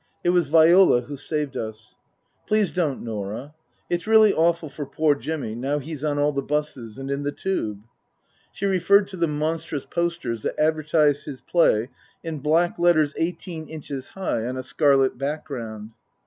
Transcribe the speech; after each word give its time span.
It 0.23 0.29
was 0.31 0.47
Viola 0.47 1.01
who 1.01 1.15
saved 1.15 1.55
us." 1.55 1.93
Please 2.47 2.71
don't, 2.71 3.03
Norah. 3.03 3.53
It's 3.87 4.07
really 4.07 4.33
awful 4.33 4.67
for 4.67 4.83
poor 4.87 5.13
Jimmy 5.13 5.53
now 5.53 5.77
he's 5.77 6.03
on 6.03 6.17
all 6.17 6.31
the 6.31 6.41
buses 6.41 6.97
and 6.97 7.11
in 7.11 7.21
the 7.21 7.31
Tube?" 7.31 7.83
She 8.51 8.65
referred 8.65 9.07
to 9.09 9.17
the 9.17 9.27
monstrous 9.27 9.85
posters 9.85 10.41
that 10.41 10.59
advertised 10.59 11.25
his 11.25 11.41
play 11.41 11.89
in 12.23 12.39
black 12.39 12.79
letters 12.79 13.13
eighteen 13.15 13.69
inches 13.69 14.07
high 14.17 14.47
on 14.47 14.57
a 14.57 14.63
scarlet 14.63 15.19
ground. 15.45 15.91